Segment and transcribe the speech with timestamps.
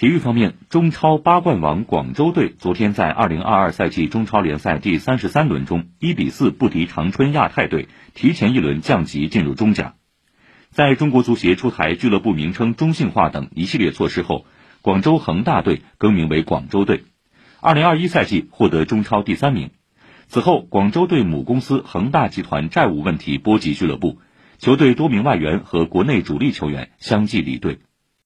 [0.00, 9.96] 体育方面中超八冠王广州队昨天在二零二二赛季中超联赛第三十三轮中一比四不敌长春亚泰队提前一轮降级进入中甲。
[10.70, 14.46] 在中国足协出台俱乐部名称中性化等一系列措施后
[14.80, 17.04] 广州恒大队更名为广州队
[17.60, 19.68] 二零二一赛季获得中超第三名。
[20.28, 24.18] 此后广州队母公司恒大集团债务问题波及俱乐部
[24.56, 27.80] 球队多名外援和国内主力球员相继离队。